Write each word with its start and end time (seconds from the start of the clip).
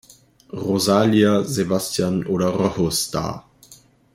Rosalia, 0.51 1.43
Sebastian 1.43 2.25
oder 2.25 2.47
Rochus 2.47 3.11
dar. 3.11 3.47